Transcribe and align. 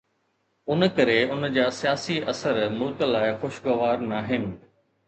ان 0.75 0.87
ڪري 0.99 1.17
ان 1.35 1.45
جا 1.59 1.67
سياسي 1.81 2.17
اثر 2.33 2.59
ملڪ 2.81 3.07
لاءِ 3.13 3.25
خوشگوار 3.45 4.07
ناهن. 4.11 4.53